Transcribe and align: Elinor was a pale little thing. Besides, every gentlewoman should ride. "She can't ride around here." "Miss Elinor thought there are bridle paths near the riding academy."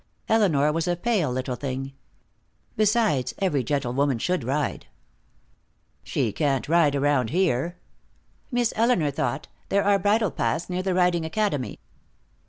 Elinor 0.27 0.71
was 0.73 0.87
a 0.87 0.95
pale 0.95 1.31
little 1.31 1.55
thing. 1.55 1.93
Besides, 2.75 3.35
every 3.37 3.63
gentlewoman 3.63 4.17
should 4.17 4.43
ride. 4.43 4.87
"She 6.01 6.31
can't 6.31 6.67
ride 6.67 6.95
around 6.95 7.29
here." 7.29 7.77
"Miss 8.49 8.73
Elinor 8.75 9.11
thought 9.11 9.47
there 9.69 9.83
are 9.83 9.99
bridle 9.99 10.31
paths 10.31 10.71
near 10.71 10.81
the 10.81 10.95
riding 10.95 11.23
academy." 11.23 11.77